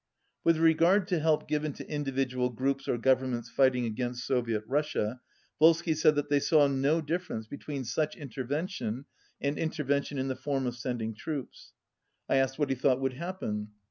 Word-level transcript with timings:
With 0.43 0.57
regard 0.57 1.07
to 1.09 1.19
help 1.19 1.47
given 1.47 1.73
to 1.73 1.87
individual 1.87 2.49
groups 2.49 2.87
or 2.87 2.97
governments 2.97 3.49
fighting 3.51 3.85
against 3.85 4.25
Soviet 4.25 4.63
Russia, 4.65 5.19
Volsky 5.61 5.95
said 5.95 6.15
that 6.15 6.27
they 6.27 6.39
saw 6.39 6.65
no 6.65 7.01
difference 7.01 7.45
between 7.45 7.83
such 7.85 8.15
intervention 8.17 9.05
and 9.39 9.59
intervention 9.59 10.17
in 10.17 10.27
the 10.27 10.35
form 10.35 10.65
of 10.65 10.75
sending 10.75 11.13
troops. 11.13 11.73
I 12.27 12.37
asked 12.37 12.57
what 12.57 12.69
he 12.71 12.75
thought 12.75 12.99
would 12.99 13.13
happen. 13.13 13.73